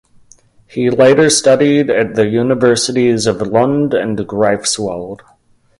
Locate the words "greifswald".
4.17-5.19